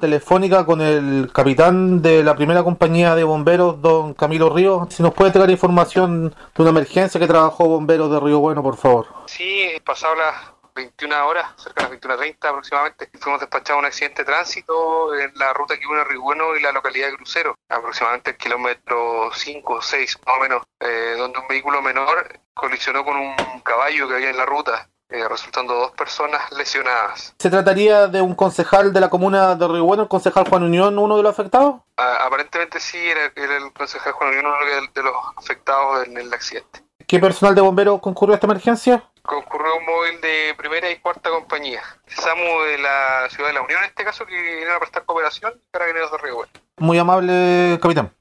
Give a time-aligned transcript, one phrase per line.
[0.00, 4.88] telefónica con el capitán de la primera compañía de bomberos, don Camilo Ríos.
[4.88, 8.78] Si nos puede entregar información de una emergencia que trabajó bomberos de Río Bueno, por
[8.78, 9.06] favor.
[9.26, 10.34] Sí, pasado las
[10.74, 15.30] 21 horas, cerca de las 21.30 aproximadamente, fuimos despachados a un accidente de tránsito en
[15.34, 19.74] la ruta que une Río Bueno y la localidad de Crucero, aproximadamente el kilómetro 5
[19.74, 24.14] o 6 más o menos, eh, donde un vehículo menor colisionó con un caballo que
[24.14, 24.88] había en la ruta.
[25.08, 27.34] Eh, resultando dos personas lesionadas.
[27.38, 30.98] ¿Se trataría de un concejal de la comuna de Río Bueno, el concejal Juan Unión,
[30.98, 31.76] uno de los afectados?
[31.96, 34.56] Ah, aparentemente sí, era, era, el concejal Juan Unión uno
[34.92, 36.82] de los afectados en el accidente.
[37.06, 39.04] ¿Qué personal de bomberos concurrió a esta emergencia?
[39.22, 41.82] Concurrió un móvil de primera y cuarta compañía.
[42.08, 45.52] SAMU de la ciudad de la Unión, en este caso, que vinieron a prestar cooperación,
[45.70, 46.52] Carabineros de Río Bueno.
[46.78, 48.12] Muy amable, capitán.